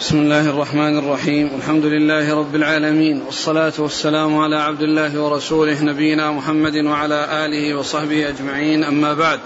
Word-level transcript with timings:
بسم 0.00 0.18
الله 0.18 0.50
الرحمن 0.50 0.98
الرحيم. 0.98 1.50
الحمد 1.56 1.84
لله 1.84 2.34
رب 2.34 2.54
العالمين 2.54 3.22
والصلاة 3.22 3.72
والسلام 3.78 4.38
على 4.38 4.56
عبد 4.56 4.82
الله 4.82 5.20
ورسوله 5.22 5.82
نبينا 5.82 6.32
محمد 6.32 6.76
وعلى 6.76 7.46
آله 7.46 7.74
وصحبه 7.74 8.28
أجمعين. 8.28 8.84
أما 8.84 9.14
بعد 9.14 9.40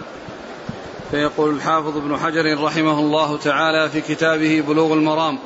فيقول 1.10 1.54
الحافظ 1.54 1.96
ابن 1.96 2.16
حجر 2.16 2.62
رحمه 2.62 2.98
الله 2.98 3.36
تعالى 3.36 3.88
في 3.90 4.00
كتابه 4.00 4.64
بلوغ 4.68 4.92
المرام 4.92 5.38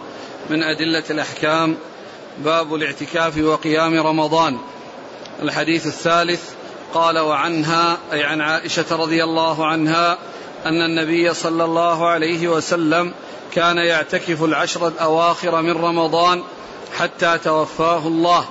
من 0.50 0.62
أدلة 0.62 1.04
الأحكام 1.10 1.76
باب 2.44 2.74
الاعتكاف 2.74 3.38
وقيام 3.38 4.06
رمضان. 4.06 4.58
الحديث 5.42 5.86
الثالث 5.86 6.50
قال 6.94 7.18
وعنها 7.18 7.98
أي 8.12 8.24
عن 8.24 8.40
عائشة 8.40 8.96
رضي 8.96 9.24
الله 9.24 9.66
عنها 9.66 10.18
أن 10.66 10.82
النبي 10.82 11.34
صلى 11.34 11.64
الله 11.64 12.08
عليه 12.08 12.48
وسلم 12.48 13.12
كان 13.54 13.78
يعتكف 13.78 14.42
العشر 14.42 14.88
الأواخر 14.88 15.62
من 15.62 15.72
رمضان 15.72 16.42
حتى 16.98 17.38
توفاه 17.44 17.98
الله 17.98 18.44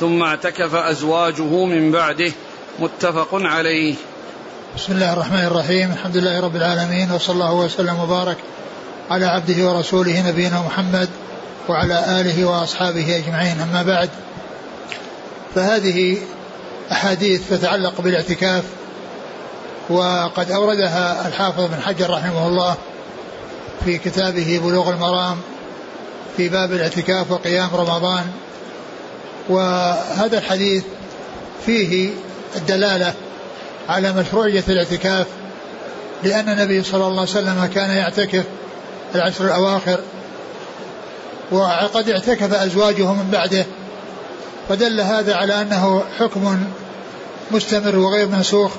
ثم 0.00 0.22
اعتكف 0.22 0.74
أزواجه 0.74 1.64
من 1.64 1.92
بعده 1.92 2.32
متفق 2.78 3.28
عليه. 3.32 3.94
بسم 4.76 4.92
الله 4.92 5.12
الرحمن 5.12 5.44
الرحيم. 5.44 5.92
الحمد 5.92 6.16
لله 6.16 6.40
رب 6.40 6.56
العالمين 6.56 7.12
وصلى 7.12 7.34
الله 7.34 7.54
وسلم 7.54 8.00
وبارك 8.00 8.36
على 9.10 9.26
عبده 9.26 9.68
ورسوله 9.68 10.28
نبينا 10.28 10.62
محمد 10.62 11.08
وعلى 11.68 12.20
آله 12.20 12.44
وأصحابه 12.44 13.16
أجمعين. 13.16 13.60
أما 13.60 13.82
بعد 13.82 14.10
فهذه 15.54 16.18
أحاديث 16.92 17.50
تتعلق 17.50 18.00
بالاعتكاف 18.00 18.64
وقد 19.90 20.50
أوردها 20.50 21.28
الحافظ 21.28 21.60
بن 21.60 21.80
حجر 21.82 22.10
رحمه 22.10 22.48
الله 22.48 22.76
في 23.84 23.98
كتابه 23.98 24.60
بلوغ 24.64 24.90
المرام 24.90 25.38
في 26.36 26.48
باب 26.48 26.72
الاعتكاف 26.72 27.30
وقيام 27.30 27.70
رمضان. 27.74 28.24
وهذا 29.48 30.38
الحديث 30.38 30.84
فيه 31.66 32.10
الدلالة 32.56 33.14
على 33.88 34.12
مشروعية 34.12 34.64
الاعتكاف 34.68 35.26
لأن 36.22 36.48
النبي 36.48 36.82
صلى 36.82 37.06
الله 37.06 37.20
عليه 37.20 37.30
وسلم 37.30 37.70
كان 37.74 37.90
يعتكف 37.90 38.44
العشر 39.14 39.44
الأواخر 39.44 40.00
وقد 41.50 42.08
اعتكف 42.10 42.54
أزواجه 42.54 43.12
من 43.12 43.28
بعده. 43.32 43.66
فدل 44.68 45.00
هذا 45.00 45.34
على 45.34 45.60
أنه 45.60 46.02
حكم 46.18 46.64
مستمر 47.50 47.96
وغير 47.96 48.28
منسوخ 48.28 48.72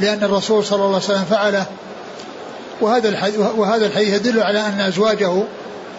لأن 0.00 0.24
الرسول 0.24 0.64
صلى 0.64 0.76
الله 0.76 0.86
عليه 0.86 1.04
وسلم 1.04 1.24
فعله 1.24 1.66
وهذا 2.80 3.32
وهذا 3.56 3.86
الحديث 3.86 4.14
يدل 4.14 4.42
على 4.42 4.66
أن 4.66 4.80
أزواجه 4.80 5.32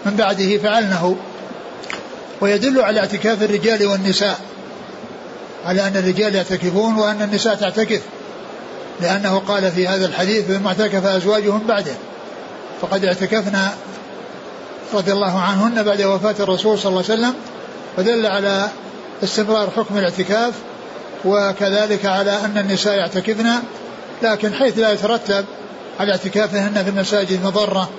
من 0.06 0.16
بعده 0.16 0.58
فعلنه 0.58 1.16
ويدل 2.42 2.82
على 2.82 3.00
اعتكاف 3.00 3.44
الرجال 3.44 3.86
والنساء 3.86 4.40
على 5.66 5.88
أن 5.88 5.98
الرجال 5.98 6.36
يعتكفون 6.36 6.96
وأن 6.96 7.22
النساء 7.22 7.56
تعتكف 7.56 8.02
لأنه 9.02 9.40
قال 9.40 9.72
في 9.72 9.88
هذا 9.88 10.06
الحديث 10.06 10.46
ثم 10.46 10.68
اعتكف 10.68 11.06
أزواجه 11.06 11.52
من 11.52 11.68
بعده 11.68 11.94
فقد 12.82 13.06
اعتكفنا 13.06 13.74
رضي 14.94 15.12
الله 15.12 15.40
عنهن 15.40 15.84
بعد 15.84 16.02
وفاة 16.02 16.36
الرسول 16.40 16.80
صلى 16.80 16.90
الله 16.90 17.04
عليه 17.10 17.14
وسلم 17.14 17.34
ودل 17.98 18.26
على 18.26 18.68
استمرار 19.24 19.70
حكم 19.70 19.98
الاعتكاف 19.98 20.54
وكذلك 21.26 22.06
على 22.06 22.32
أن 22.46 22.58
النساء 22.58 22.96
يعتكفن 22.96 23.48
لكن 24.24 24.54
حيث 24.54 24.80
لا 24.80 24.92
يترتب 24.92 25.46
على 26.02 26.12
اعتكافهن 26.12 26.84
في 26.84 26.90
المساجد 26.90 27.46
مضرة 27.46 27.90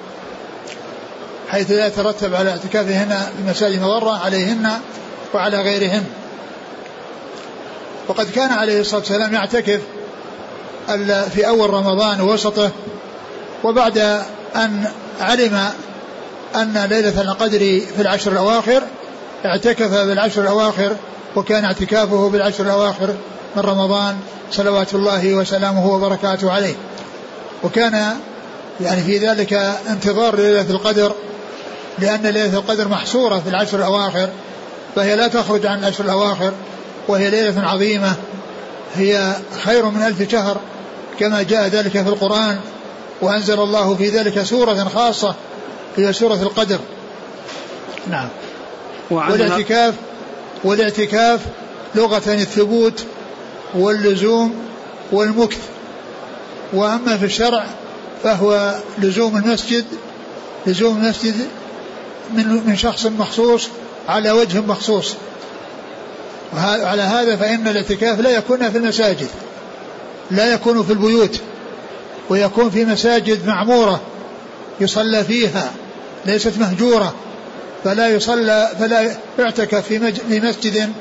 حيث 1.49 1.71
لا 1.71 1.87
يترتب 1.87 2.35
على 2.35 2.51
اعتكافهن 2.51 3.09
في 3.09 3.43
المساجد 3.43 3.83
مضرة 3.83 4.25
عليهن 4.25 4.71
وعلى 5.35 5.61
غيرهن. 5.61 6.05
وقد 8.09 8.31
كان 8.31 8.51
عليه 8.51 8.81
الصلاة 8.81 9.01
والسلام 9.01 9.35
يعتكف 9.35 9.81
في 11.35 11.49
أول 11.49 11.71
رمضان 11.71 12.21
ووسطه 12.21 12.71
وبعد 13.65 13.99
أن 14.57 14.85
علم 15.21 15.71
أن 16.55 16.87
ليلة 16.91 17.23
القدر 17.23 17.59
في 17.97 18.01
العشر 18.03 18.33
الأواخر 18.33 18.83
اعتكف 19.45 19.95
بالعشر 19.95 20.43
الأواخر 20.43 20.97
وكان 21.37 21.65
اعتكافه 21.65 22.31
بالعشر 22.31 22.65
الأواخر 22.65 23.15
من 23.57 23.63
رمضان 23.63 24.17
صلوات 24.53 24.95
الله 24.95 25.35
وسلامه 25.35 25.87
وبركاته 25.87 26.53
عليه. 26.53 26.75
وكان 27.65 28.17
يعني 28.81 29.03
في 29.03 29.19
ذلك 29.19 29.53
انتظار 29.91 30.37
ليلة 30.37 30.71
القدر 30.71 31.13
لأن 31.99 32.23
ليلة 32.23 32.59
القدر 32.59 32.89
محصورة 32.89 33.39
في 33.39 33.49
العشر 33.49 33.79
الأواخر 33.79 34.29
فهي 34.95 35.17
لا 35.17 35.29
تخرج 35.29 35.67
عن 35.67 35.79
العشر 35.79 36.05
الأواخر 36.05 36.53
وهي 37.09 37.31
ليلة 37.31 37.61
عظيمة 37.61 38.15
هي 38.95 39.33
خير 39.65 39.87
من 39.87 40.03
ألف 40.03 40.31
شهر 40.31 40.61
كما 41.21 41.43
جاء 41.43 41.67
ذلك 41.67 41.91
في 41.91 42.09
القرآن 42.09 42.59
وأنزل 43.21 43.61
الله 43.61 43.95
في 43.95 44.09
ذلك 44.09 44.43
سورة 44.43 44.85
خاصة 44.85 45.35
هي 45.97 46.13
سورة 46.13 46.35
القدر. 46.35 46.79
نعم. 48.11 48.29
والاعتكاف 49.11 49.95
والاعتكاف 50.65 51.41
لغة 51.95 52.23
الثبوت 52.27 53.05
واللزوم 53.75 54.55
والمكث. 55.13 55.59
وأما 56.73 57.17
في 57.19 57.25
الشرع 57.25 57.65
فهو 58.23 58.75
لزوم 58.99 59.37
المسجد 59.37 59.85
لزوم 60.67 60.97
المسجد 60.97 61.35
من 62.35 62.63
من 62.67 62.77
شخص 62.77 63.07
مخصوص 63.07 63.69
على 64.09 64.31
وجه 64.31 64.61
مخصوص. 64.61 65.15
وعلى 66.57 67.03
هذا 67.03 67.37
فإن 67.37 67.69
الاعتكاف 67.69 68.21
لا 68.21 68.31
يكون 68.31 68.71
في 68.71 68.79
المساجد 68.79 69.29
لا 70.31 70.53
يكون 70.53 70.83
في 70.83 70.93
البيوت 70.93 71.41
ويكون 72.29 72.71
في 72.71 72.85
مساجد 72.85 73.47
معمورة 73.47 74.01
يصلى 74.81 75.25
فيها 75.25 75.73
ليست 76.27 76.59
مهجورة 76.59 77.15
فلا 77.85 78.09
يصلى 78.09 78.71
فلا 78.81 79.17
يعتكف 79.39 79.87
في 79.87 80.13
في 80.13 80.41
مسجد 80.41 80.93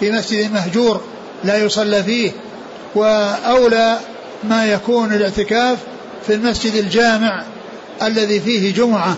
في 0.00 0.12
مسجد 0.12 0.52
مهجور 0.52 1.00
لا 1.44 1.56
يصلى 1.56 2.02
فيه. 2.02 2.32
وأولى 2.94 3.98
ما 4.44 4.66
يكون 4.66 5.12
الاعتكاف 5.12 5.78
في 6.26 6.34
المسجد 6.34 6.74
الجامع 6.74 7.42
الذي 8.02 8.40
فيه 8.40 8.74
جمعة 8.74 9.16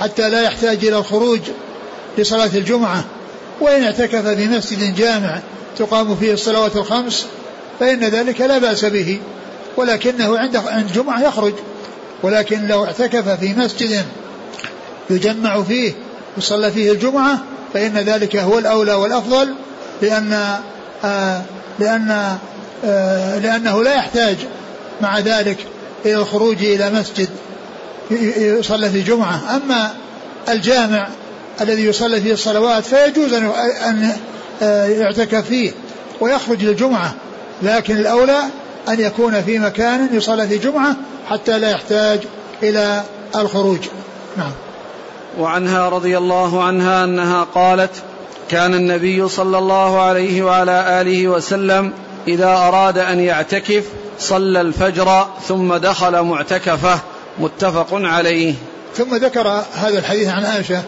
حتى 0.00 0.28
لا 0.28 0.42
يحتاج 0.42 0.84
إلى 0.84 0.98
الخروج 0.98 1.40
لصلاة 2.18 2.50
الجمعة. 2.54 3.04
وإن 3.60 3.84
اعتكف 3.84 4.26
في 4.26 4.46
مسجد 4.48 4.94
جامع 4.94 5.40
تقام 5.78 6.16
فيه 6.16 6.32
الصلوات 6.32 6.76
الخمس 6.76 7.26
فإن 7.80 8.00
ذلك 8.00 8.40
لا 8.40 8.58
بأس 8.58 8.84
به 8.84 9.20
ولكنه 9.76 10.38
عند 10.38 10.56
عند 10.56 11.04
يخرج. 11.22 11.54
ولكن 12.22 12.66
لو 12.66 12.84
اعتكف 12.84 13.28
في 13.28 13.54
مسجد 13.54 14.04
يجمع 15.10 15.62
فيه 15.62 15.92
يصلى 16.38 16.70
فيه 16.70 16.92
الجمعة 16.92 17.38
فإن 17.74 17.98
ذلك 17.98 18.36
هو 18.36 18.58
الأولى 18.58 18.94
والأفضل 18.94 19.54
لأن 20.02 20.58
آه 21.04 21.42
لأن 21.78 22.38
لأنه 23.42 23.82
لا 23.82 23.94
يحتاج 23.94 24.36
مع 25.00 25.18
ذلك 25.18 25.58
إلى 26.04 26.14
الخروج 26.14 26.64
إلى 26.64 26.90
مسجد 26.90 27.28
يصلى 28.36 28.90
في 28.90 29.00
جمعة. 29.00 29.56
أما 29.56 29.90
الجامع 30.48 31.08
الذي 31.60 31.84
يصلي 31.84 32.20
فيه 32.20 32.32
الصلوات 32.32 32.84
فيجوز 32.84 33.32
أن 33.32 34.12
آه، 34.62 34.86
يعتكف 34.86 35.46
فيه 35.46 35.72
ويخرج 36.20 36.64
للجمعة. 36.64 37.14
لكن 37.62 37.96
الأولى 37.96 38.40
أن 38.88 39.00
يكون 39.00 39.42
في 39.42 39.58
مكان 39.58 40.08
يصلى 40.12 40.48
في 40.48 40.58
جمعة 40.58 40.96
حتى 41.28 41.58
لا 41.58 41.70
يحتاج 41.70 42.20
إلى 42.62 43.02
الخروج. 43.36 43.78
نعم. 44.36 44.52
وعنها 45.38 45.88
رضي 45.88 46.18
الله 46.18 46.64
عنها 46.64 47.04
أنها 47.04 47.44
قالت 47.54 47.90
كان 48.48 48.74
النبي 48.74 49.28
صلى 49.28 49.58
الله 49.58 50.00
عليه 50.02 50.42
وعلى 50.42 51.00
آله 51.00 51.28
وسلم 51.28 51.92
إذا 52.28 52.46
أراد 52.46 52.98
أن 52.98 53.20
يعتكف 53.20 53.84
صلى 54.18 54.60
الفجر 54.60 55.28
ثم 55.48 55.74
دخل 55.74 56.22
معتكفة 56.22 57.00
متفق 57.38 57.88
عليه. 57.92 58.54
ثم 58.96 59.16
ذكر 59.16 59.48
هذا 59.74 59.98
الحديث 59.98 60.28
عن 60.28 60.44
عائشة 60.44 60.82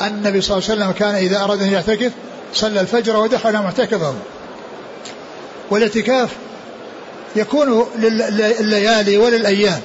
أن 0.00 0.06
النبي 0.06 0.40
صلى 0.40 0.56
الله 0.56 0.70
عليه 0.70 0.80
وسلم 0.80 0.92
كان 0.92 1.14
إذا 1.14 1.44
أراد 1.44 1.62
أن 1.62 1.72
يعتكف 1.72 2.12
صلى 2.54 2.80
الفجر 2.80 3.16
ودخل 3.16 3.52
معتكفه. 3.52 4.14
والاعتكاف 5.70 6.30
يكون 7.36 7.86
لليالي 7.98 9.18
وللأيام. 9.18 9.80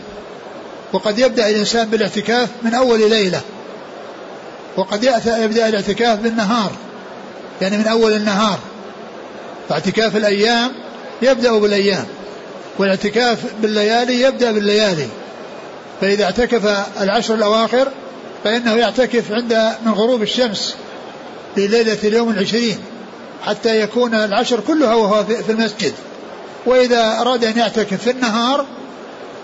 وقد 0.94 1.20
يبدأ 1.20 1.50
الإنسان 1.50 1.90
بالاعتكاف 1.90 2.50
من 2.62 2.74
أول 2.74 3.10
ليلة. 3.10 3.42
وقد 4.78 5.04
يبدأ 5.26 5.70
الاعتكاف 5.70 6.20
بالنهار 6.20 6.72
يعني 7.62 7.78
من 7.78 7.88
أول 7.88 8.14
النهار. 8.14 8.60
فاعتكاف 9.70 10.16
الأيام 10.16 10.72
يبدأ 11.22 11.60
بالأيام 11.60 12.06
والاعتكاف 12.80 13.40
بالليالي 13.62 14.22
يبدأ 14.22 14.52
بالليالي. 14.52 15.08
فإذا 16.02 16.24
اعتكف 16.24 16.86
العشر 17.02 17.34
الأواخر 17.34 17.88
فإنه 18.44 18.76
يعتكف 18.76 19.32
عند 19.32 19.72
من 19.86 19.92
غروب 19.92 20.22
الشمس 20.22 20.76
لليلة 21.58 21.98
اليوم 22.04 22.30
العشرين 22.30 22.78
حتى 23.46 23.82
يكون 23.82 24.14
العشر 24.14 24.60
كلها 24.60 24.96
وهو 24.96 25.24
في 25.24 25.52
المسجد. 25.52 25.94
وإذا 26.66 27.18
أراد 27.22 27.46
أن 27.46 27.58
يعتكف 27.58 28.04
في 28.04 28.10
النهار 28.10 28.66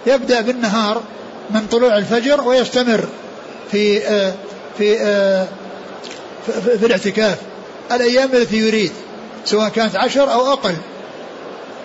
يبدأ 0.08 0.42
بالنهار 0.42 1.02
من 1.50 1.68
طلوع 1.72 1.98
الفجر 1.98 2.42
ويستمر 2.42 3.08
في 3.72 4.08
آه، 4.08 4.34
في 4.78 5.02
آه، 5.02 5.48
في, 6.46 6.78
في 6.78 6.86
الاعتكاف. 6.86 7.38
الأيام 7.92 8.30
التي 8.34 8.58
يريد 8.58 8.92
سواء 9.46 9.70
كانت 9.70 9.96
عشر 9.96 10.34
أو 10.34 10.54
أقل. 10.54 10.76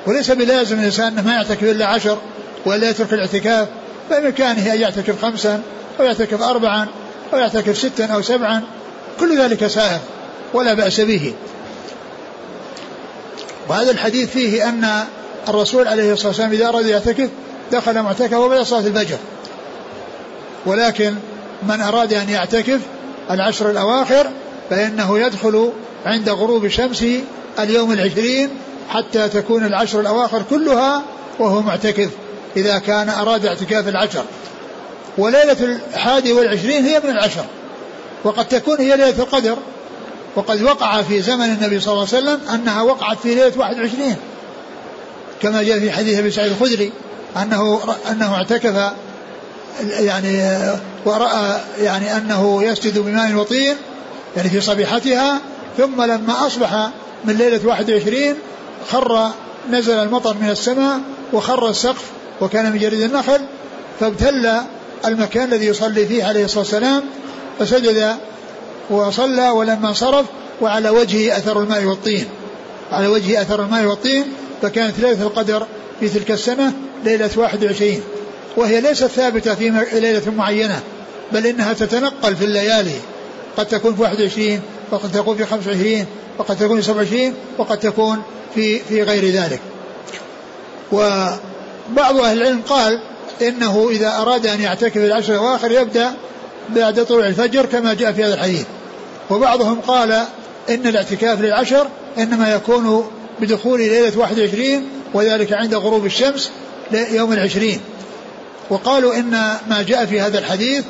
وليس 0.06 0.30
بلازم 0.30 0.78
الإنسان 0.78 1.06
أنه 1.06 1.22
ما 1.22 1.32
يعتكف 1.32 1.62
إلا 1.62 1.86
عشر 1.86 2.18
ولا 2.66 2.90
يترك 2.90 3.12
الاعتكاف 3.12 3.68
بإمكانه 4.10 4.72
أن 4.72 4.80
يعتكف 4.80 5.22
خمسا 5.22 5.62
أو 6.00 6.04
يعتكف 6.04 6.42
أربعا 6.42 6.86
أو 7.32 7.38
يعتكف 7.38 7.78
ستا 7.78 8.06
أو 8.06 8.22
سبعا 8.22 8.62
كل 9.20 9.40
ذلك 9.40 9.66
سائر 9.66 10.00
ولا 10.54 10.74
بأس 10.74 11.00
به. 11.00 11.34
وهذا 13.68 13.90
الحديث 13.90 14.30
فيه 14.30 14.68
أن 14.68 15.04
الرسول 15.48 15.88
عليه 15.88 16.12
الصلاة 16.12 16.28
والسلام 16.28 16.52
إذا 16.52 16.68
أراد 16.68 16.86
يعتكف 16.86 17.28
دخل 17.72 18.02
معتكفه 18.02 18.38
وبعد 18.38 18.62
صلاة 18.62 18.86
الفجر. 18.86 19.18
ولكن 20.66 21.14
من 21.62 21.80
أراد 21.80 22.12
أن 22.12 22.28
يعتكف 22.28 22.80
العشر 23.30 23.70
الأواخر 23.70 24.30
فإنه 24.70 25.18
يدخل 25.18 25.72
عند 26.06 26.28
غروب 26.28 26.64
الشمس 26.64 27.04
اليوم 27.58 27.92
العشرين 27.92 28.50
حتى 28.88 29.28
تكون 29.28 29.64
العشر 29.64 30.00
الأواخر 30.00 30.42
كلها 30.50 31.02
وهو 31.38 31.62
معتكف 31.62 32.10
إذا 32.56 32.78
كان 32.78 33.08
أراد 33.08 33.46
اعتكاف 33.46 33.88
العشر. 33.88 34.24
وليلة 35.18 35.78
الحادي 35.94 36.32
والعشرين 36.32 36.84
هي 36.84 37.00
من 37.04 37.10
العشر 37.10 37.44
وقد 38.24 38.48
تكون 38.48 38.78
هي 38.78 38.96
ليلة 38.96 39.18
القدر. 39.18 39.56
وقد 40.36 40.62
وقع 40.62 41.02
في 41.02 41.22
زمن 41.22 41.44
النبي 41.44 41.80
صلى 41.80 41.92
الله 41.92 42.06
عليه 42.12 42.22
وسلم 42.22 42.40
أنها 42.54 42.82
وقعت 42.82 43.18
في 43.18 43.34
ليلة 43.34 43.52
21 43.56 44.16
كما 45.42 45.62
جاء 45.62 45.78
في 45.78 45.92
حديث 45.92 46.18
أبي 46.18 46.30
سعيد 46.30 46.52
الخدري 46.52 46.92
أنه 47.36 47.80
أنه 48.10 48.34
اعتكف 48.34 48.92
يعني 49.80 50.58
ورأى 51.04 51.60
يعني 51.78 52.16
أنه 52.16 52.62
يسجد 52.64 52.98
بماء 52.98 53.34
وطين 53.34 53.76
يعني 54.36 54.50
في 54.50 54.60
صبيحتها 54.60 55.40
ثم 55.78 56.02
لما 56.02 56.46
أصبح 56.46 56.90
من 57.24 57.34
ليلة 57.34 57.60
21 57.64 58.36
خر 58.90 59.30
نزل 59.70 59.94
المطر 59.94 60.36
من 60.40 60.50
السماء 60.50 61.00
وخر 61.32 61.68
السقف 61.68 62.04
وكان 62.40 62.72
من 62.72 62.78
جريد 62.78 63.00
النخل 63.00 63.40
فابتل 64.00 64.50
المكان 65.04 65.44
الذي 65.44 65.66
يصلي 65.66 66.06
فيه 66.06 66.24
عليه 66.24 66.44
الصلاة 66.44 66.60
والسلام 66.60 67.02
فسجد 67.58 68.16
وصلى 68.90 69.48
ولما 69.48 69.88
انصرف 69.88 70.26
وعلى 70.60 70.90
وجهه 70.90 71.36
أثر 71.36 71.62
الماء 71.62 71.84
والطين. 71.84 72.28
على 72.92 73.06
وجهه 73.06 73.42
أثر 73.42 73.62
الماء 73.62 73.84
والطين 73.84 74.24
فكانت 74.62 74.98
ليلة 74.98 75.22
القدر 75.22 75.66
في 76.00 76.08
تلك 76.08 76.30
السنة 76.30 76.72
ليلة 77.04 77.30
21 77.36 78.00
وهي 78.56 78.80
ليست 78.80 79.06
ثابتة 79.06 79.54
في 79.54 79.70
ليلة 79.92 80.30
معينة 80.30 80.80
بل 81.32 81.46
إنها 81.46 81.72
تتنقل 81.72 82.36
في 82.36 82.44
الليالي 82.44 82.96
قد 83.56 83.66
تكون 83.66 83.94
في 83.94 84.02
21 84.02 84.60
وقد 84.94 85.12
تكون 85.12 85.36
في 85.36 85.46
25 85.46 86.06
وقد 86.38 86.56
تكون 86.56 86.76
في 86.80 86.86
27 86.86 87.34
وقد 87.58 87.78
تكون 87.78 88.22
في 88.54 88.78
في 88.78 89.02
غير 89.02 89.24
ذلك. 89.24 89.60
وبعض 90.92 92.16
أهل 92.20 92.42
العلم 92.42 92.62
قال 92.68 93.00
إنه 93.42 93.88
إذا 93.90 94.16
أراد 94.16 94.46
أن 94.46 94.60
يعتكف 94.60 94.96
العشر 94.96 95.32
الأواخر 95.32 95.70
يبدأ 95.70 96.14
بعد 96.68 97.04
طلوع 97.04 97.26
الفجر 97.26 97.66
كما 97.66 97.94
جاء 97.94 98.12
في 98.12 98.24
هذا 98.24 98.34
الحديث. 98.34 98.64
وبعضهم 99.30 99.80
قال 99.80 100.12
إن 100.68 100.86
الاعتكاف 100.86 101.40
للعشر 101.40 101.86
إنما 102.18 102.54
يكون 102.54 103.10
بدخول 103.40 103.80
ليلة 103.80 104.18
21 104.18 104.88
وذلك 105.14 105.52
عند 105.52 105.74
غروب 105.74 106.06
الشمس 106.06 106.50
يوم 106.92 107.32
العشرين. 107.32 107.80
وقالوا 108.70 109.14
إن 109.14 109.30
ما 109.68 109.84
جاء 109.88 110.06
في 110.06 110.20
هذا 110.20 110.38
الحديث 110.38 110.84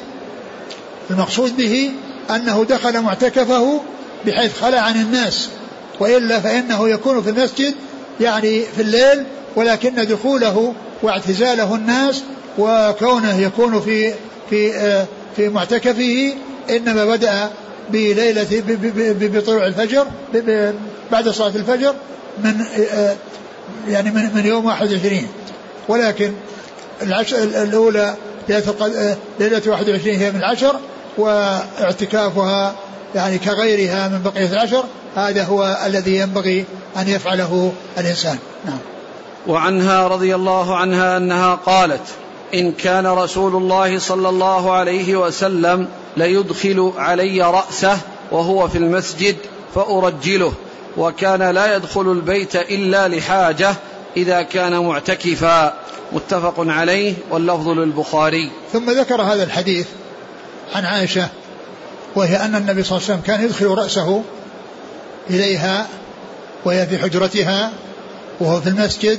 المقصود 1.11 1.57
به 1.57 1.91
أنه 2.31 2.65
دخل 2.65 3.01
معتكفه 3.01 3.81
بحيث 4.27 4.61
خلى 4.61 4.77
عن 4.77 5.01
الناس 5.01 5.49
وإلا 6.01 6.41
فإنه 6.41 6.89
يكون 6.89 7.23
في 7.23 7.31
المسجد 7.31 7.75
يعني 8.21 8.63
في 8.63 8.83
الليل 8.83 9.25
ولكن 9.57 9.95
دخوله 9.95 10.75
واعتزاله 11.03 11.75
الناس 11.75 12.23
وكونه 12.59 13.41
يكون 13.41 13.81
في 13.81 14.15
في 14.51 14.75
آه، 14.75 15.07
في 15.37 15.49
معتكفه 15.49 16.35
إنما 16.71 17.05
بدأ 17.05 17.51
بليلة 17.91 18.47
بطلوع 19.21 19.67
الفجر 19.67 20.07
بعد 21.13 21.29
صلاة 21.29 21.53
الفجر 21.57 21.95
من 22.45 22.65
آه، 22.93 23.17
يعني 23.89 24.11
من 24.11 24.31
من 24.35 24.47
يوم 24.47 24.65
21 24.65 25.29
ولكن 25.89 26.33
العشر 27.03 27.43
الأولى 27.43 28.15
ليلة 28.49 29.17
ليلة 29.41 29.63
21 29.67 30.17
هي 30.17 30.31
من 30.31 30.39
العشر 30.39 30.81
واعتكافها 31.19 32.75
يعني 33.15 33.39
كغيرها 33.39 34.09
من 34.09 34.23
بقية 34.23 34.53
العشر 34.53 34.85
هذا 35.17 35.45
هو 35.45 35.79
الذي 35.87 36.17
ينبغي 36.17 36.65
أن 36.97 37.09
يفعله 37.09 37.73
الإنسان. 37.99 38.39
نعم. 38.65 38.79
وعنها 39.47 40.09
رضي 40.09 40.35
الله 40.35 40.77
عنها 40.77 41.17
أنها 41.17 41.55
قالت 41.55 42.03
إن 42.55 42.73
كان 42.73 43.07
رسول 43.07 43.57
الله 43.57 43.99
صلى 43.99 44.29
الله 44.29 44.73
عليه 44.73 45.17
وسلم 45.17 45.89
ليدخل 46.17 46.93
علي 46.97 47.43
رأسه 47.43 47.99
وهو 48.31 48.69
في 48.69 48.79
المسجد 48.79 49.37
فأرجله 49.75 50.53
وكان 50.97 51.43
لا 51.43 51.77
يدخل 51.77 52.13
البيت 52.13 52.57
إلا 52.57 53.09
لحاجة 53.09 53.75
إذا 54.17 54.43
كان 54.43 54.79
معتكفا. 54.79 55.75
متفق 56.13 56.55
عليه 56.59 57.15
واللفظ 57.31 57.69
للبخاري. 57.69 58.51
ثم 58.73 58.91
ذكر 58.91 59.23
هذا 59.23 59.45
الحديث 59.45 59.87
عن 60.75 60.85
عائشة 60.85 61.29
وهي 62.17 62.37
أن 62.37 62.55
النبي 62.55 62.83
صلى 62.83 62.99
الله 62.99 63.09
عليه 63.09 63.15
وسلم 63.15 63.21
كان 63.27 63.45
يدخل 63.45 63.67
رأسه 63.67 64.23
إليها 65.31 65.87
وهي 66.65 66.87
في 66.87 66.99
حجرتها 66.99 67.71
وهو 68.41 68.61
في 68.61 68.69
المسجد 68.69 69.19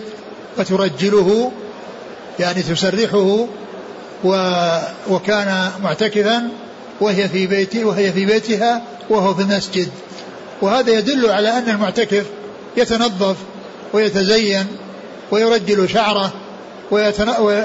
فترجله 0.57 1.51
يعني 2.39 2.61
تسرحه 2.61 3.47
و 4.23 4.59
وكان 5.09 5.71
معتكفا 5.83 6.49
وهي 7.01 7.29
في 7.29 7.47
بيته 7.47 7.85
وهي 7.85 8.11
في 8.11 8.25
بيتها 8.25 8.81
وهو 9.09 9.33
في 9.33 9.41
المسجد. 9.41 9.89
وهذا 10.61 10.91
يدل 10.91 11.29
على 11.29 11.49
أن 11.49 11.69
المعتكف 11.69 12.25
يتنظف 12.77 13.35
ويتزين 13.93 14.65
ويرجل 15.31 15.89
شعره 15.89 16.33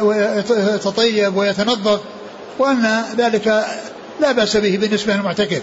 ويتطيب 0.02 1.37
ويتنظف 1.37 2.00
وأن 2.59 3.04
ذلك 3.19 3.66
لا 4.21 4.33
بأس 4.33 4.57
به 4.57 4.76
بالنسبة 4.76 5.14
للمعتكف. 5.14 5.62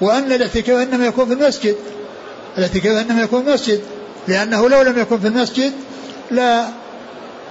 وأن 0.00 0.32
الاعتكاف 0.32 0.88
إنما 0.88 1.06
يكون 1.06 1.26
في 1.26 1.32
المسجد 1.32 1.76
الاعتكاف 2.58 3.10
إنما 3.10 3.22
يكون 3.22 3.42
في 3.42 3.48
المسجد 3.48 3.80
لأنه 4.28 4.68
لو 4.68 4.82
لم 4.82 4.98
يكن 4.98 5.18
في 5.18 5.26
المسجد 5.26 5.72
لا 6.30 6.68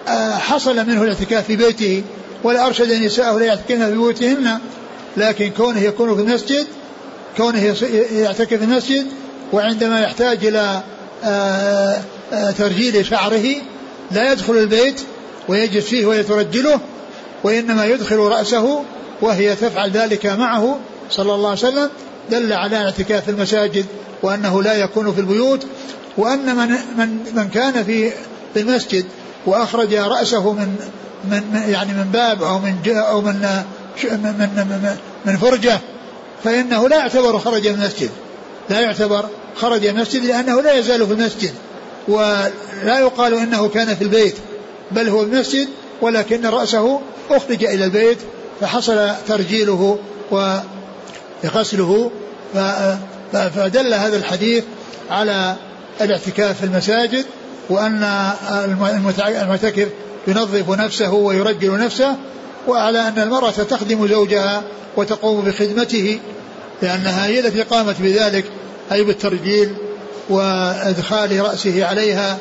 آه، 0.07 0.37
حصل 0.37 0.75
منه 0.87 1.03
الاعتكاف 1.03 1.45
في 1.45 1.55
بيته 1.55 2.03
ولا 2.43 2.67
أرشد 2.67 2.91
نساءه 2.91 3.39
ليعتكفن 3.39 3.85
في 3.85 3.91
بيوتهن. 3.91 4.59
لكن 5.17 5.49
كونه 5.49 5.79
يكون 5.79 6.15
في 6.15 6.21
المسجد 6.21 6.67
كونه 7.37 7.75
يعتكف 8.11 8.53
في 8.53 8.63
المسجد 8.63 9.07
وعندما 9.53 10.01
يحتاج 10.01 10.45
إلى 10.45 10.83
آه، 11.23 12.01
آه، 12.33 12.51
ترجيل 12.51 13.05
شعره 13.05 13.55
لا 14.11 14.31
يدخل 14.31 14.53
البيت 14.53 15.01
ويجلس 15.47 15.85
فيه 15.85 16.05
ويترجله. 16.05 16.79
وإنما 17.43 17.85
يدخل 17.85 18.15
رأسه 18.15 18.83
وهي 19.21 19.55
تفعل 19.55 19.91
ذلك 19.91 20.25
معه 20.25 20.79
صلى 21.09 21.35
الله 21.35 21.49
عليه 21.49 21.59
وسلم 21.59 21.89
دل 22.31 22.53
على 22.53 22.77
اعتكاف 22.77 23.29
المساجد 23.29 23.85
وأنه 24.23 24.63
لا 24.63 24.73
يكون 24.73 25.13
في 25.13 25.21
البيوت 25.21 25.65
وأن 26.17 26.55
من, 26.55 26.69
من, 26.97 27.19
من 27.35 27.49
كان 27.49 27.83
في 27.83 28.11
المسجد 28.57 29.05
وأخرج 29.45 29.93
رأسه 29.93 30.53
من 30.53 30.75
من 31.23 31.63
يعني 31.67 31.93
من 31.93 32.09
باب 32.13 32.43
أو 32.43 32.59
من 32.59 32.77
أو 32.87 33.21
من 33.21 33.63
من 34.03 34.21
من, 34.55 34.97
من 35.25 35.37
فرجة 35.37 35.79
فإنه 36.43 36.89
لا 36.89 36.97
يعتبر 36.97 37.39
خرج 37.39 37.67
من 37.67 37.81
المسجد 37.81 38.09
لا 38.69 38.79
يعتبر 38.79 39.25
خرج 39.55 39.87
من 39.87 39.95
المسجد 39.95 40.25
لأنه 40.25 40.61
لا 40.61 40.73
يزال 40.73 41.07
في 41.07 41.13
المسجد 41.13 41.51
ولا 42.07 42.99
يقال 42.99 43.33
إنه 43.33 43.67
كان 43.67 43.95
في 43.95 44.01
البيت 44.01 44.35
بل 44.91 45.09
هو 45.09 45.23
المسجد 45.23 45.67
ولكن 46.01 46.45
رأسه 46.45 47.01
أخرج 47.29 47.63
إلى 47.65 47.85
البيت 47.85 48.17
فحصل 48.61 49.11
ترجيله 49.27 49.97
وغسله. 50.31 52.11
فدل 53.33 53.93
هذا 53.93 54.17
الحديث 54.17 54.63
على 55.09 55.55
الاعتكاف 56.01 56.57
في 56.59 56.63
المساجد 56.63 57.25
وأن 57.69 58.03
المعتكف 59.41 59.87
ينظف 60.27 60.69
نفسه 60.69 61.13
ويرجل 61.13 61.79
نفسه 61.79 62.15
وعلى 62.67 63.07
أن 63.07 63.19
المرأة 63.19 63.51
تخدم 63.51 64.07
زوجها 64.07 64.63
وتقوم 64.97 65.41
بخدمته 65.41 66.19
لأنها 66.81 67.25
هي 67.25 67.39
التي 67.39 67.61
قامت 67.61 67.95
بذلك 68.01 68.45
أي 68.91 69.03
بالترجيل 69.03 69.75
وإدخال 70.29 71.39
رأسه 71.39 71.85
عليها 71.85 72.37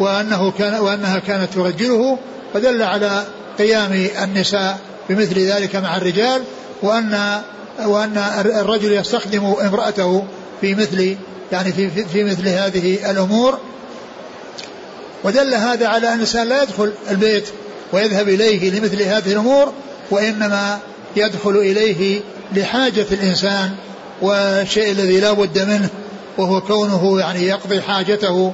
وأنه 0.00 0.50
كان 0.50 0.80
وأنها 0.80 1.18
كانت 1.18 1.54
ترجله. 1.54 2.18
فدل 2.54 2.82
على 2.82 3.24
قيام 3.58 4.08
النساء 4.22 4.78
بمثل 5.08 5.38
ذلك 5.38 5.76
مع 5.76 5.96
الرجال 5.96 6.42
وأن 6.82 7.40
وأن 7.84 8.18
الرجل 8.44 8.92
يستخدم 8.92 9.44
امرأته 9.44 10.24
في 10.60 10.74
مثل 10.74 11.16
يعني 11.52 11.72
في, 11.72 11.90
في, 11.90 12.04
في 12.04 12.24
مثل 12.24 12.48
هذه 12.48 13.10
الأمور. 13.10 13.58
ودل 15.24 15.54
هذا 15.54 15.86
على 15.86 16.08
أن 16.08 16.14
الإنسان 16.14 16.48
لا 16.48 16.62
يدخل 16.62 16.92
البيت 17.10 17.48
ويذهب 17.92 18.28
إليه 18.28 18.70
لمثل 18.70 19.02
هذه 19.02 19.32
الأمور 19.32 19.72
وإنما 20.10 20.78
يدخل 21.16 21.56
إليه 21.56 22.20
لحاجة 22.52 23.06
الإنسان 23.12 23.70
والشيء 24.22 24.92
الذي 24.92 25.20
لا 25.20 25.32
بد 25.32 25.58
منه 25.58 25.88
وهو 26.38 26.60
كونه 26.60 27.20
يعني 27.20 27.46
يقضي 27.46 27.80
حاجته 27.82 28.52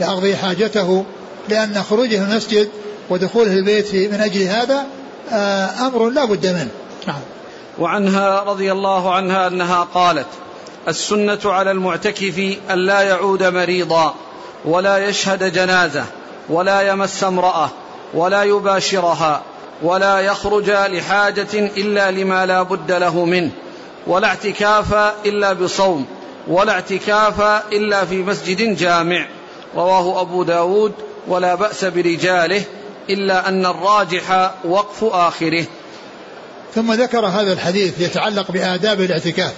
يقضي 0.00 0.36
حاجته 0.36 1.04
لأن 1.48 1.82
خروجه 1.82 2.20
من 2.20 2.32
المسجد 2.32 2.68
ودخوله 3.10 3.52
البيت 3.52 3.94
من 3.94 4.20
أجل 4.20 4.42
هذا 4.42 4.86
آه، 5.32 5.86
أمر 5.86 6.10
لا 6.10 6.24
بد 6.24 6.46
منه. 6.46 6.68
نعم. 7.06 7.20
وعنها 7.78 8.40
رضي 8.40 8.72
الله 8.72 9.14
عنها 9.14 9.46
أنها 9.46 9.88
قالت 9.94 10.26
السنة 10.88 11.38
على 11.44 11.70
المعتكف 11.70 12.56
أن 12.70 12.78
لا 12.78 13.00
يعود 13.00 13.42
مريضا 13.42 14.14
ولا 14.64 14.98
يشهد 15.08 15.52
جنازة 15.52 16.04
ولا 16.48 16.80
يمس 16.80 17.24
امرأة 17.24 17.70
ولا 18.14 18.42
يباشرها 18.42 19.42
ولا 19.82 20.20
يخرج 20.20 20.70
لحاجة 20.70 21.54
إلا 21.54 22.10
لما 22.10 22.46
لا 22.46 22.62
بد 22.62 22.92
له 22.92 23.24
منه 23.24 23.50
ولا 24.06 24.28
اعتكاف 24.28 24.94
إلا 25.26 25.52
بصوم 25.52 26.06
ولا 26.48 26.72
اعتكاف 26.72 27.40
إلا 27.72 28.04
في 28.04 28.16
مسجد 28.16 28.76
جامع 28.76 29.26
رواه 29.76 30.20
أبو 30.20 30.42
داود 30.42 30.92
ولا 31.28 31.54
بأس 31.54 31.84
برجاله 31.84 32.62
إلا 33.10 33.48
أن 33.48 33.66
الراجح 33.66 34.52
وقف 34.64 35.04
آخره. 35.04 35.64
ثم 36.74 36.92
ذكر 36.92 37.26
هذا 37.26 37.52
الحديث 37.52 38.00
يتعلق 38.00 38.50
بآداب 38.50 39.00
الاعتكاف. 39.00 39.52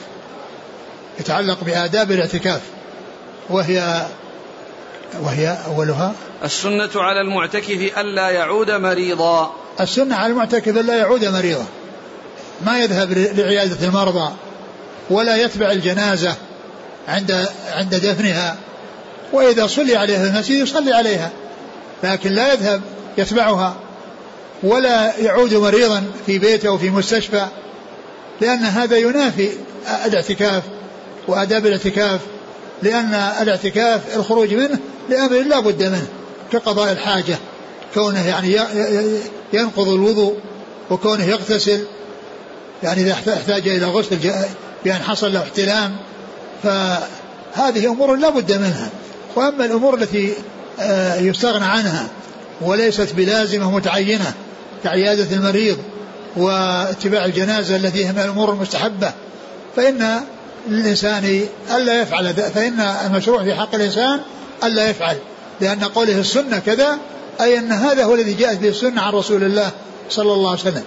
يتعلق 1.20 1.64
بآداب 1.64 2.10
الاعتكاف. 2.10 2.60
وهي 3.50 4.06
وهي 5.22 5.58
أولها؟ 5.66 6.12
السنة 6.44 6.90
على 6.94 7.20
المعتكف 7.20 7.98
ألا 7.98 8.30
يعود 8.30 8.70
مريضا. 8.70 9.54
السنة 9.80 10.16
على 10.16 10.32
المعتكف 10.32 10.76
ألا 10.76 10.96
يعود 10.96 11.24
مريضا. 11.24 11.66
ما 12.62 12.78
يذهب 12.78 13.12
لعيادة 13.12 13.86
المرضى 13.86 14.32
ولا 15.10 15.36
يتبع 15.36 15.70
الجنازة 15.70 16.34
عند 17.08 17.48
عند 17.72 17.94
دفنها. 17.94 18.56
وإذا 19.32 19.66
صلي 19.66 19.96
عليها 19.96 20.24
في 20.24 20.30
المسجد 20.30 20.56
يصلي 20.56 20.92
عليها 20.92 21.30
لكن 22.02 22.32
لا 22.32 22.52
يذهب 22.52 22.82
يتبعها 23.18 23.76
ولا 24.62 25.18
يعود 25.18 25.54
مريضا 25.54 26.04
في 26.26 26.38
بيته 26.38 26.68
أو 26.68 26.78
في 26.78 26.90
مستشفى 26.90 27.46
لأن 28.40 28.58
هذا 28.58 28.96
ينافي 28.96 29.50
الاعتكاف 30.06 30.62
وآداب 31.28 31.66
الاعتكاف 31.66 32.20
لأن 32.82 33.14
الاعتكاف 33.14 34.16
الخروج 34.16 34.54
منه 34.54 34.78
لأمر 35.08 35.40
لا 35.40 35.60
بد 35.60 35.82
منه 35.82 36.06
كقضاء 36.52 36.92
الحاجة 36.92 37.38
كونه 37.94 38.26
يعني 38.26 38.56
ينقض 39.52 39.88
الوضوء 39.88 40.36
وكونه 40.90 41.24
يغتسل 41.24 41.84
يعني 42.82 43.02
إذا 43.02 43.12
احتاج 43.12 43.68
إلى 43.68 43.86
غسل 43.86 44.18
بأن 44.84 45.02
حصل 45.02 45.32
له 45.32 45.42
احتلام 45.42 45.96
فهذه 46.62 47.86
أمور 47.86 48.16
لا 48.16 48.30
بد 48.30 48.52
منها. 48.52 48.90
وأما 49.36 49.64
الأمور 49.64 49.94
التي 49.94 50.32
آه، 50.80 51.20
يستغنى 51.20 51.64
عنها 51.64 52.08
وليست 52.60 53.12
بلازمة 53.14 53.70
متعينة 53.70 54.34
كعيادة 54.84 55.36
المريض 55.36 55.78
واتباع 56.36 57.24
الجنازة 57.24 57.76
التي 57.76 58.06
هي 58.06 58.12
من 58.12 58.18
الأمور 58.18 58.50
المستحبة. 58.50 59.12
فإن 59.76 60.20
للإنسان 60.68 61.46
ألا 61.76 62.02
يفعل 62.02 62.34
فإن 62.34 62.80
المشروع 62.80 63.42
في 63.42 63.54
حق 63.54 63.74
الإنسان 63.74 64.20
ألا 64.64 64.90
يفعل. 64.90 65.16
لأن 65.60 65.84
قوله 65.84 66.20
السنة 66.20 66.58
كذا 66.58 66.98
أي 67.40 67.58
أن 67.58 67.72
هذا 67.72 68.04
هو 68.04 68.14
الذي 68.14 68.34
جاءت 68.34 68.58
به 68.58 68.68
السنة 68.68 69.02
عن 69.02 69.12
رسول 69.12 69.42
الله 69.44 69.70
صلى 70.10 70.32
الله 70.32 70.50
عليه 70.50 70.60
وسلم. 70.60 70.84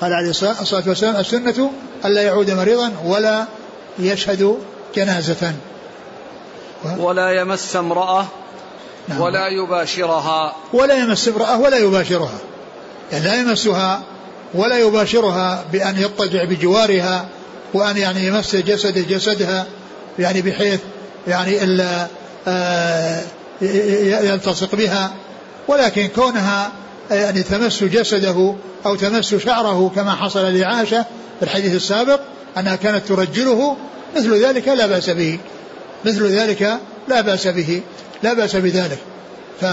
قال 0.00 0.12
عليه 0.12 0.30
الصلاة 0.30 0.82
والسلام 0.86 1.16
السنة 1.16 1.70
ألا 2.04 2.22
يعود 2.22 2.50
مريضا 2.50 2.92
ولا 3.04 3.44
يشهد 3.98 4.58
جنازة. 4.96 5.52
ولا 6.98 7.30
يمس 7.30 7.76
امرأة 7.76 8.26
نعم. 9.08 9.20
ولا 9.20 9.48
يباشرها. 9.48 10.56
ولا 10.72 10.94
يمس 10.94 11.28
امرأة 11.28 11.60
ولا 11.60 11.76
يباشرها. 11.76 12.38
يعني 13.12 13.24
لا 13.24 13.40
يمسها 13.40 14.02
ولا 14.54 14.78
يباشرها 14.78 15.64
بأن 15.72 15.98
يضطجع 15.98 16.44
بجوارها 16.44 17.28
وأن 17.74 17.96
يعني 17.96 18.26
يمس 18.26 18.56
جسد 18.56 19.08
جسدها 19.08 19.66
يعني 20.18 20.42
بحيث 20.42 20.80
يعني 21.28 21.64
إلا 21.64 22.06
آه، 22.48 23.22
يلتصق 24.22 24.74
بها. 24.74 25.12
ولكن 25.68 26.08
كونها 26.08 26.72
يعني 27.10 27.42
تمس 27.42 27.84
جسده 27.84 28.54
أو 28.86 28.94
تمس 28.94 29.34
شعره 29.34 29.92
كما 29.94 30.14
حصل 30.14 30.54
لعائشة 30.54 31.04
في 31.38 31.42
الحديث 31.42 31.74
السابق 31.74 32.20
أنها 32.58 32.76
كانت 32.76 33.08
ترجله 33.08 33.76
مثل 34.16 34.44
ذلك 34.44 34.68
لا 34.68 34.86
بأس 34.86 35.10
به 35.10 35.38
مثل 36.04 36.26
ذلك 36.26 36.78
لا 37.08 37.20
بأس 37.20 37.46
به. 37.46 37.82
لا 38.26 38.32
بأس 38.32 38.56
بذلك 38.56 38.98
ف 39.60 39.64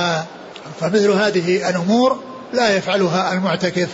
فمثل 0.80 1.12
هذه 1.12 1.70
الأمور 1.70 2.20
لا 2.54 2.78
يفعلها 2.78 3.34
المعتكف 3.34 3.90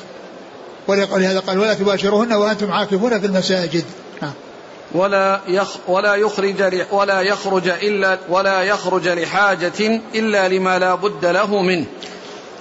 ولهذا 0.87 1.39
قال 1.39 1.59
ولا 1.59 1.73
تباشرهن 1.73 2.33
وأنتم 2.33 2.71
عاكفون 2.71 3.19
في 3.19 3.25
المساجد 3.25 3.83
نعم. 4.21 4.33
ولا 4.91 5.41
يخ 5.47 5.75
ولا 5.87 6.15
يخرج 6.15 6.85
ولا 6.91 7.21
يخرج 7.21 7.67
إلا 7.67 8.19
ولا 8.29 8.61
يخرج 8.61 9.07
لحاجة 9.07 10.01
إلا 10.15 10.47
لما 10.47 10.79
لا 10.79 10.95
بد 10.95 11.25
له 11.25 11.61
منه. 11.61 11.85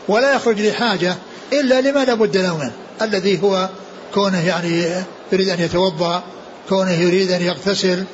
ولا 0.09 0.35
يخرج 0.35 0.61
لحاجة 0.61 1.15
إلا 1.53 1.81
لما 1.81 2.05
لا 2.05 2.15
بد 2.15 2.37
له 2.37 2.59
منه، 2.59 2.73
الذي 3.03 3.43
هو 3.43 3.69
كونه 4.15 4.47
يعني 4.47 4.85
يريد 5.33 5.49
أن 5.49 5.61
يتوضأ، 5.61 6.23
كونه 6.69 6.93
يريد 6.93 7.31
أن 7.31 7.43
يغتسل، 7.43 8.05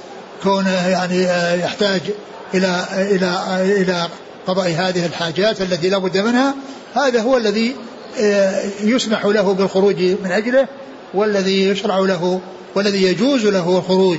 كونه 0.42 0.88
يعني 0.88 1.22
يحتاج 1.62 2.00
إلى 2.54 2.84
إلى 2.92 3.60
إلى 3.82 4.08
قضاء 4.46 4.68
هذه 4.68 5.06
الحاجات 5.06 5.60
التي 5.60 5.88
لا 5.88 5.98
بد 5.98 6.18
منها، 6.18 6.54
هذا 6.94 7.22
هو 7.22 7.36
الذي 7.36 7.76
يسمح 8.80 9.24
له 9.24 9.54
بالخروج 9.54 10.02
من 10.02 10.32
أجله 10.32 10.68
والذي 11.14 11.68
يشرع 11.68 11.98
له 11.98 12.40
والذي 12.74 13.02
يجوز 13.02 13.46
له 13.46 13.78
الخروج. 13.78 14.18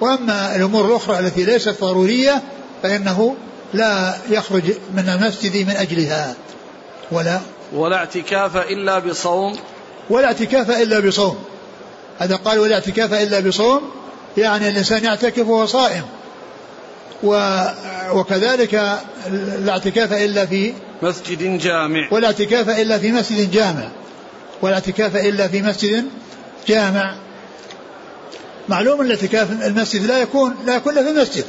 وأما 0.00 0.56
الأمور 0.56 0.86
الأخرى 0.86 1.18
التي 1.18 1.44
ليست 1.44 1.80
ضرورية 1.80 2.42
فإنه 2.82 3.34
لا 3.74 4.14
يخرج 4.30 4.64
من 4.94 5.08
المسجد 5.08 5.56
من 5.56 5.76
أجلها. 5.76 6.34
ولا 7.10 7.40
ولا 7.72 7.96
اعتكاف 7.96 8.56
إلا 8.56 8.98
بصوم. 8.98 9.56
ولا 10.10 10.26
اعتكاف 10.26 10.70
إلا 10.70 11.00
بصوم. 11.00 11.38
هذا 12.18 12.36
قال 12.36 12.58
ولا 12.58 12.74
اعتكاف 12.74 13.12
إلا 13.12 13.40
بصوم 13.40 13.80
يعني 14.36 14.68
الإنسان 14.68 15.04
يعتكف 15.04 15.48
وهو 15.48 15.66
صائم. 15.66 16.02
وكذلك 18.12 18.74
لا 19.64 19.72
اعتكاف 19.72 20.12
إلا 20.12 20.46
في 20.46 20.72
مسجد 21.02 21.58
جامع. 21.58 22.08
ولا 22.10 22.26
اعتكاف 22.26 22.68
إلا 22.68 22.98
في 22.98 23.12
مسجد 23.12 23.50
جامع. 23.50 23.88
ولا 24.62 24.74
اعتكاف 24.74 25.16
إلا 25.16 25.48
في 25.48 25.62
مسجد 25.62 26.04
جامع. 26.68 27.16
معلوم 28.68 29.00
الاعتكاف 29.00 29.66
المسجد 29.66 30.06
لا 30.06 30.18
يكون 30.18 30.54
لا 30.66 30.76
يكون 30.76 30.94
في 30.94 31.10
المسجد. 31.10 31.44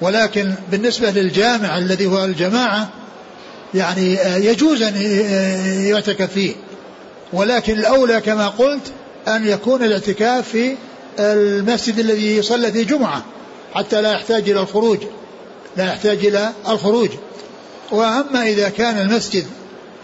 ولكن 0.00 0.52
بالنسبة 0.70 1.10
للجامع 1.10 1.78
الذي 1.78 2.06
هو 2.06 2.24
الجماعة 2.24 2.88
يعني 3.74 4.18
يجوز 4.36 4.82
أن 4.82 4.96
يعتكف 5.86 6.32
فيه. 6.32 6.54
ولكن 7.32 7.78
الأولى 7.78 8.20
كما 8.20 8.48
قلت 8.48 8.92
أن 9.28 9.46
يكون 9.46 9.82
الاعتكاف 9.82 10.48
في 10.48 10.76
المسجد 11.18 11.98
الذي 11.98 12.36
يصلى 12.36 12.72
فيه 12.72 12.86
جمعة. 12.86 13.24
حتى 13.74 14.02
لا 14.02 14.12
يحتاج 14.12 14.50
إلى 14.50 14.60
الخروج. 14.60 14.98
لا 15.76 15.84
يحتاج 15.84 16.26
إلى 16.26 16.52
الخروج. 16.68 17.10
وأما 17.90 18.42
إذا 18.42 18.68
كان 18.68 18.98
المسجد 18.98 19.46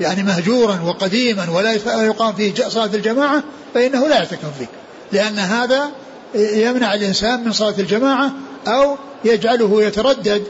يعني 0.01 0.23
مهجورا 0.23 0.81
وقديما 0.85 1.51
ولا 1.51 1.73
يقام 2.05 2.33
فيه 2.33 2.55
صلاة 2.69 2.91
الجماعة 2.95 3.43
فإنه 3.75 4.09
لا 4.09 4.17
يعتكف 4.17 4.59
فيه. 4.59 4.67
لأن 5.13 5.39
هذا 5.39 5.91
يمنع 6.35 6.95
الإنسان 6.95 7.45
من 7.45 7.53
صلاة 7.53 7.75
الجماعة 7.79 8.33
أو 8.67 8.97
يجعله 9.25 9.83
يتردد 9.83 10.43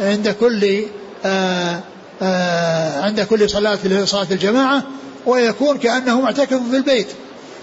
عند 0.00 0.28
كل 0.40 0.84
آآ 1.24 1.30
آه، 1.30 1.80
آآ 2.22 3.00
آه، 3.00 3.02
عند 3.02 3.20
كل 3.20 3.50
صلاة 3.50 3.78
صلاة 4.04 4.26
الجماعة 4.30 4.82
ويكون 5.26 5.78
كأنه 5.78 6.20
معتكف 6.20 6.60
في 6.70 6.76
البيت 6.76 7.06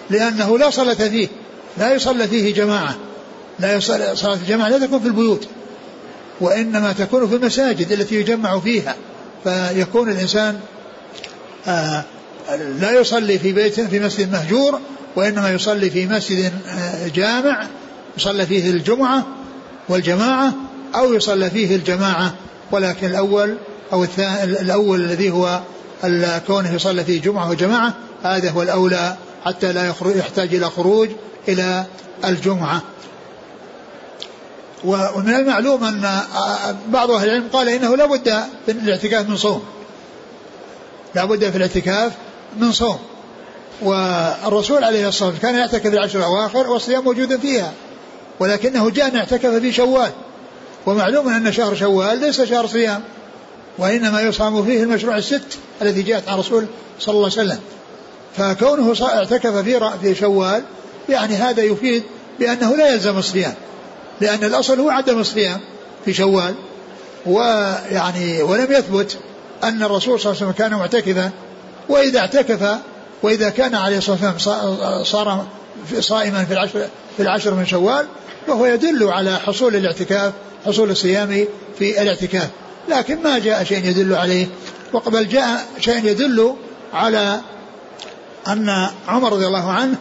لأنه 0.10 0.58
لا 0.58 0.70
صلاة 0.70 0.94
فيه 0.94 1.28
لا 1.78 1.94
يصلى 1.94 2.28
فيه 2.28 2.54
جماعة. 2.54 2.96
لا 3.60 3.76
يصلى 3.76 4.16
صلاة 4.16 4.34
الجماعة 4.34 4.70
لا 4.70 4.86
تكون 4.86 5.00
في 5.00 5.08
البيوت 5.08 5.48
وإنما 6.42 6.94
تكون 6.94 7.28
في 7.28 7.36
المساجد 7.36 7.92
التي 7.92 8.16
يجمع 8.16 8.60
فيها 8.60 8.96
فيكون 9.44 10.12
الإنسان 10.12 10.60
آه 11.68 12.04
لا 12.80 13.00
يصلي 13.00 13.40
في 13.40 13.54
بيت 13.54 13.80
في 13.80 14.00
مسجد 14.00 14.32
مهجور 14.32 14.80
وإنما 15.16 15.50
يصلي 15.50 15.90
في 15.90 16.08
مسجد 16.08 16.54
آه 16.68 17.08
جامع 17.08 17.68
يصلى 18.18 18.46
فيه 18.46 18.70
الجمعة 18.70 19.26
والجماعة 19.90 20.54
أو 20.96 21.14
يصلى 21.14 21.50
فيه 21.50 21.76
الجماعة 21.76 22.34
ولكن 22.72 23.08
الأول 23.08 23.58
أو 23.94 24.06
الأول 24.44 25.02
الذي 25.02 25.32
هو 25.32 25.62
كونه 26.48 26.74
يصلى 26.74 27.04
فيه 27.04 27.22
جمعة 27.22 27.50
وجماعة 27.50 27.94
هذا 28.24 28.50
هو 28.50 28.62
الأولى 28.62 29.16
حتى 29.46 29.74
لا 29.74 29.94
يحتاج 30.16 30.56
إلى 30.56 30.70
خروج 30.70 31.10
إلى 31.48 31.86
الجمعة. 32.26 32.82
ومن 34.84 35.36
المعلوم 35.36 35.84
أن 35.84 36.20
بعض 36.90 37.12
أهل 37.12 37.30
العلم 37.30 37.48
قال 37.54 37.70
إنه 37.70 37.96
لا 37.96 38.06
بد 38.06 38.44
في 38.66 38.72
الاعتكاف 38.72 39.30
من 39.30 39.38
صوم. 39.38 39.64
لا 41.16 41.26
بد 41.26 41.50
في 41.50 41.58
الاعتكاف 41.58 42.12
من 42.58 42.72
صوم. 42.72 43.00
والرسول 43.82 44.84
عليه 44.84 45.08
الصلاة 45.08 45.30
والسلام 45.30 45.54
كان 45.54 45.62
يعتكف 45.62 45.94
العشر 45.94 46.20
الأواخر 46.20 46.70
والصيام 46.70 47.04
موجود 47.04 47.40
فيها 47.40 47.74
ولكنه 48.40 48.90
جاء 48.90 49.16
اعتكف 49.16 49.50
في 49.50 49.72
شوال. 49.72 50.12
ومعلوم 50.86 51.30
أن 51.30 51.52
شهر 51.52 51.76
شوال 51.76 52.20
ليس 52.20 52.42
شهر 52.42 52.68
صيام 52.68 53.02
وإنما 53.78 54.22
يصام 54.22 54.66
فيه 54.66 54.84
المشروع 54.84 55.18
الست 55.18 55.58
الذي 55.82 56.02
جاءت 56.02 56.30
عن 56.30 56.38
رسول 56.40 56.66
صلى 57.00 57.16
الله 57.16 57.32
عليه 57.38 57.42
وسلم. 57.42 57.60
فكونه 58.38 58.96
اعتكف 59.02 59.56
في 59.56 59.92
في 60.02 60.16
شوال 60.16 60.64
يعني 61.10 61.36
هذا 61.36 61.64
يفيد 61.64 62.04
بأنه 62.40 62.76
لا 62.76 62.94
يلزم 62.94 63.18
الصيام. 63.18 63.54
لأن 64.22 64.44
الأصل 64.44 64.80
هو 64.80 64.90
عدم 64.90 65.20
الصيام 65.20 65.60
في 66.06 66.14
شوال 66.14 66.56
ويعني 67.26 68.42
ولم 68.42 68.72
يثبت 68.72 69.18
أن 69.64 69.84
الرسول 69.84 70.20
صلى 70.20 70.32
الله 70.32 70.42
عليه 70.42 70.52
وسلم 70.52 70.52
كان 70.52 70.80
معتكفا 70.80 71.32
وإذا 71.90 72.20
اعتكف 72.20 72.78
وإذا 73.24 73.50
كان 73.50 73.76
عليه 73.76 73.98
الصلاة 73.98 74.34
والسلام 74.34 75.04
صار 75.04 75.46
صائما 76.00 76.46
في 76.46 76.54
العشر 76.54 76.88
في 77.18 77.24
العشر 77.24 77.54
من 77.54 77.66
شوال 77.66 78.06
فهو 78.48 78.66
يدل 78.66 79.04
على 79.04 79.36
حصول 79.40 79.76
الاعتكاف 79.76 80.34
حصول 80.66 80.92
الصيام 80.92 81.46
في 81.80 82.02
الاعتكاف. 82.02 82.50
لكن 82.90 83.24
ما 83.24 83.40
جاء 83.40 83.64
شيء 83.64 83.86
يدل 83.86 84.16
عليه 84.16 84.48
وقبل 84.94 85.28
جاء 85.28 85.68
شيء 85.80 86.06
يدل 86.06 86.56
على 86.94 87.40
أن 88.48 88.88
عمر 89.08 89.34
رضي 89.34 89.48
الله 89.48 89.72
عنه 89.72 89.98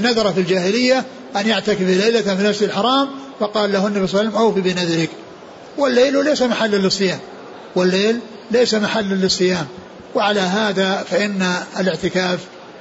نذر 0.00 0.32
في 0.32 0.40
الجاهلية 0.40 1.04
أن 1.36 1.48
يعتكف 1.48 1.80
ليلة 1.80 2.36
في 2.36 2.42
نفس 2.42 2.62
الحرام 2.62 3.08
فقال 3.40 3.72
له 3.72 3.86
النبي 3.86 4.06
صلى 4.06 4.20
الله 4.20 4.30
عليه 4.30 4.38
وسلم 4.38 4.46
أوفي 4.46 4.60
بنذرك. 4.60 5.10
والليل 5.78 6.24
ليس 6.24 6.42
محلا 6.42 6.76
للصيام. 6.76 7.18
والليل 7.76 8.18
ليس 8.50 8.74
محلا 8.74 9.14
للصيام. 9.14 9.66
وعلى 10.14 10.40
هذا 10.40 11.04
فإن 11.10 11.54
الاعتكاف 11.80 12.38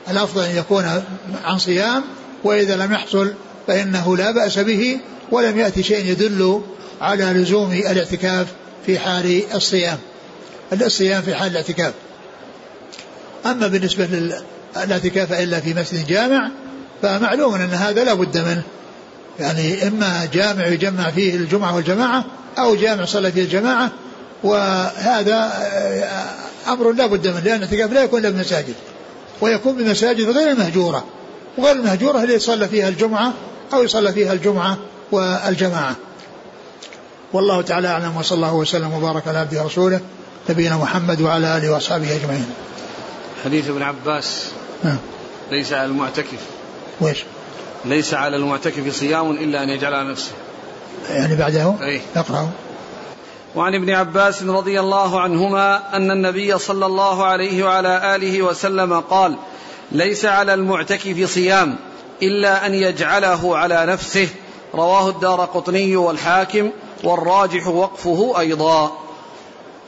الأفضل 0.10 0.43
أن 0.43 0.58
يكون 0.58 1.03
عن 1.46 1.58
صيام 1.58 2.03
وإذا 2.43 2.75
لم 2.75 2.93
يحصل 2.93 3.34
فإنه 3.67 4.17
لا 4.17 4.31
بأس 4.31 4.60
به 4.60 5.00
ولم 5.31 5.60
يأتي 5.60 5.84
شيء 5.84 6.05
يدل 6.05 6.62
على 7.01 7.24
لزوم 7.24 7.72
الاعتكاف 7.72 8.48
في 8.86 9.00
حال 9.00 9.41
الصيام. 9.55 9.98
الصيام 10.74 11.22
في 11.22 11.36
حال 11.36 11.51
الاعتكاف. 11.51 11.93
أما 13.46 13.67
بالنسبة 13.67 14.34
للاعتكاف 14.75 15.34
إلا 15.34 15.60
في 15.60 15.74
مسجد 15.74 16.08
جامع 16.08 16.50
فمعلوم 17.01 17.55
أن 17.55 17.70
هذا 17.70 18.03
لا 18.03 18.13
بد 18.13 18.38
منه. 18.38 18.63
يعني 19.39 19.87
إما 19.87 20.27
جامع 20.33 20.68
يجمع 20.68 21.11
فيه 21.11 21.35
الجمعة 21.35 21.75
والجماعة 21.75 22.25
أو 22.57 22.75
جامع 22.75 23.05
صلى 23.05 23.31
فيه 23.31 23.44
الجماعة 23.44 23.92
وهذا 24.44 25.51
أمر 26.68 26.92
لا 26.92 27.05
بد 27.05 27.27
منه 27.27 27.40
لأن 27.40 27.55
الاعتكاف 27.55 27.92
لا 27.92 28.03
يكون 28.03 28.20
إلا 28.20 28.29
بمساجد 28.29 28.74
ويكون 29.42 29.77
بمساجد 29.77 30.29
غير 30.29 30.51
المهجورة 30.51 31.05
وغير 31.57 31.75
المهجورة 31.75 32.24
اللي 32.24 32.33
يصلى 32.33 32.68
فيها 32.68 32.90
الجمعة 32.90 33.33
أو 33.74 33.83
يصلى 33.83 34.14
فيها 34.14 34.33
الجمعة 34.33 34.77
والجماعة. 35.11 35.96
والله 37.33 37.61
تعالى 37.61 37.87
أعلم 37.87 38.18
وصلى 38.18 38.35
الله 38.35 38.53
وسلم 38.53 38.94
وبارك 38.94 39.27
على 39.27 39.37
عبده 39.37 39.64
ورسوله 39.64 40.00
نبينا 40.50 40.77
محمد 40.77 41.22
وعلى 41.22 41.57
آله 41.57 41.72
وأصحابه 41.72 42.16
أجمعين. 42.16 42.50
حديث 43.46 43.70
ابن 43.70 43.81
عباس 43.81 44.46
نعم. 44.83 44.98
ليس 45.51 45.74
على 45.74 45.85
المعتكف. 45.85 46.40
ويش؟ 47.01 47.24
ليس 47.85 48.14
على 48.14 48.35
المعتكف 48.35 48.96
صيام 48.96 49.31
إلا 49.31 49.64
أن 49.64 49.70
يجعل 49.70 49.94
على 49.94 50.09
نفسه. 50.09 50.31
يعني 51.09 51.35
بعده؟ 51.35 51.75
أي. 51.81 52.01
اقرأه. 52.16 52.50
وعن 53.55 53.75
ابن 53.75 53.90
عباس 53.90 54.44
رضي 54.44 54.79
الله 54.79 55.22
عنهما 55.22 55.96
أن 55.98 56.11
النبي 56.11 56.57
صلى 56.57 56.85
الله 56.85 57.25
عليه 57.25 57.64
وعلى 57.64 58.16
آله 58.16 58.42
وسلم 58.42 59.00
قال 59.00 59.35
ليس 59.92 60.25
على 60.25 60.53
المعتكف 60.53 61.33
صيام 61.33 61.75
إلا 62.24 62.66
أن 62.66 62.74
يجعله 62.74 63.57
على 63.57 63.85
نفسه. 63.85 64.27
رواه 64.75 65.09
الدار 65.09 65.46
قطني 65.46 65.96
والحاكم 65.96 66.72
والراجح 67.03 67.68
وقفه 67.68 68.40
أيضا. 68.40 68.98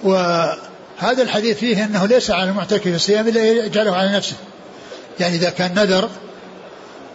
وهذا 0.04 1.22
الحديث 1.22 1.58
فيه 1.58 1.86
أنه 1.86 2.06
ليس 2.06 2.32
على 2.32 2.50
المعتكف 2.50 2.88
الصيام 2.88 3.28
إلا 3.28 3.46
يجعله 3.46 3.96
على 3.96 4.18
نفسه. 4.18 4.36
يعني 5.20 5.36
إذا 5.36 5.50
كان 5.50 5.74
نذر 5.76 6.10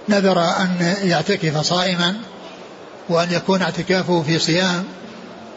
نذر 0.08 0.40
أن 0.40 0.94
يعتكف 1.02 1.60
صائما 1.60 2.14
وأن 3.08 3.32
يكون 3.32 3.62
اعتكافه 3.62 4.22
في 4.22 4.38
صيام 4.38 4.84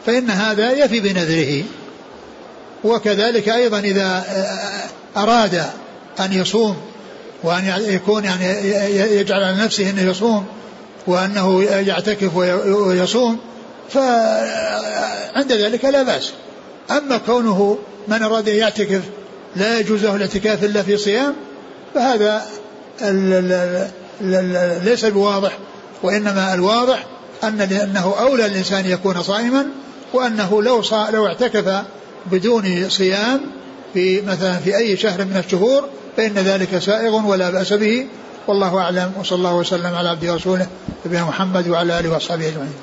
فإن 0.06 0.30
هذا 0.30 0.72
يفي 0.72 1.00
بنذره. 1.00 1.64
وكذلك 2.84 3.50
أيضا 3.50 3.80
إذا 3.80 4.26
أراد 5.18 5.66
أن 6.20 6.34
يصوم 6.34 6.78
وأن 7.44 7.74
يكون 7.88 8.26
يعني 8.26 8.46
يجعل 9.16 9.44
على 9.44 9.64
نفسه 9.64 9.90
أنه 9.90 10.02
يصوم 10.02 10.46
وأنه 11.08 11.64
يعتكف 11.64 12.36
ويصوم 12.36 13.40
فعند 13.90 15.52
ذلك 15.52 15.86
لا 15.86 16.04
بأس. 16.04 16.32
أما 16.92 17.18
كونه 17.18 17.78
من 18.08 18.24
أراد 18.24 18.50
أن 18.50 18.56
يعتكف 18.56 19.02
لا 19.56 19.80
يجوز 19.80 20.04
له 20.04 20.16
الاعتكاف 20.16 20.64
إلا 20.64 20.84
في 20.84 20.98
صيام 20.98 21.36
فهذا 21.94 22.46
ليس 24.84 25.06
بواضح 25.06 25.58
وإنما 26.04 26.54
الواضح 26.54 27.06
أن 27.44 27.62
أنه 27.62 28.14
أولى 28.20 28.46
الإنسان 28.46 28.86
يكون 28.86 29.24
صائما 29.24 29.66
وأنه 30.14 30.64
لو 30.64 30.84
لو 31.14 31.28
اعتكف 31.28 31.84
بدون 32.32 32.90
صيام 32.90 33.42
في 33.94 34.22
مثلا 34.22 34.58
في 34.58 34.78
أي 34.78 34.98
شهر 34.98 35.26
من 35.26 35.44
الشهور 35.46 35.84
فإن 36.18 36.34
ذلك 36.34 36.80
سائغ 36.80 37.28
ولا 37.28 37.50
بأس 37.50 37.74
به. 37.74 38.08
والله 38.48 38.78
أعلم 38.78 39.12
وصلى 39.20 39.38
الله 39.38 39.56
وسلم 39.56 39.96
على 39.96 40.10
عبده 40.10 40.34
ورسوله 40.34 40.68
نبينا 41.06 41.26
محمد 41.26 41.70
وعلى 41.70 42.00
آله 42.00 42.10
وأصحابه 42.10 42.48
أجمعين. 42.48 42.74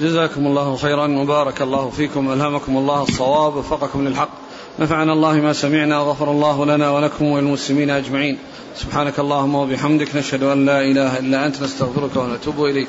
جزاكم 0.00 0.46
الله 0.46 0.76
خيرا 0.76 1.18
وبارك 1.18 1.62
الله 1.62 1.90
فيكم 1.90 2.32
ألهمكم 2.32 2.76
الله 2.76 3.02
الصواب 3.02 3.56
وفقكم 3.56 4.08
للحق. 4.08 4.39
نفعنا 4.78 5.12
الله 5.12 5.32
ما 5.32 5.52
سمعنا 5.52 6.00
وغفر 6.00 6.30
الله 6.30 6.66
لنا 6.66 6.90
ولكم 6.90 7.24
وللمسلمين 7.24 7.90
أجمعين. 7.90 8.38
سبحانك 8.76 9.18
اللهم 9.18 9.54
وبحمدك 9.54 10.16
نشهد 10.16 10.42
أن 10.42 10.66
لا 10.66 10.80
إله 10.80 11.18
إلا 11.18 11.46
أنت 11.46 11.62
نستغفرك 11.62 12.16
ونتوب 12.16 12.64
إليك. 12.64 12.88